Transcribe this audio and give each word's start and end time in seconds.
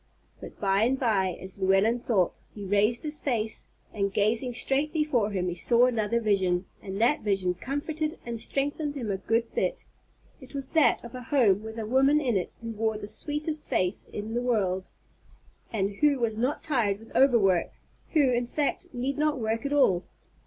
But, 0.39 0.59
by 0.59 0.81
and 0.81 0.99
by, 0.99 1.37
as 1.39 1.59
Llewellyn 1.59 1.99
thought, 1.99 2.33
he 2.55 2.65
raised 2.65 3.03
his 3.03 3.19
face, 3.19 3.67
and, 3.93 4.11
gazing 4.11 4.55
straight 4.55 4.91
before 4.91 5.29
him, 5.29 5.47
he 5.47 5.53
saw 5.53 5.85
another 5.85 6.19
vision, 6.19 6.65
and 6.81 6.99
that 6.99 7.21
vision 7.21 7.53
comforted 7.53 8.17
and 8.25 8.39
strengthened 8.39 8.95
him 8.95 9.11
a 9.11 9.17
good 9.17 9.53
bit. 9.53 9.85
It 10.39 10.55
was 10.55 10.71
that 10.71 11.05
of 11.05 11.13
a 11.13 11.21
home, 11.21 11.61
with 11.61 11.77
a 11.77 11.85
woman 11.85 12.19
in 12.19 12.35
it 12.35 12.51
who 12.63 12.71
wore 12.71 12.97
the 12.97 13.07
sweetest 13.07 13.67
face 13.69 14.07
in 14.07 14.33
the 14.33 14.41
world, 14.41 14.89
and 15.71 15.91
who 15.97 16.17
was 16.17 16.35
not 16.35 16.61
tired 16.61 16.97
with 16.97 17.15
overwork, 17.15 17.69
who, 18.13 18.31
in 18.31 18.47
fact, 18.47 18.87
need 18.93 19.19
not 19.19 19.37
work 19.39 19.67
at 19.67 19.71
all. 19.71 20.03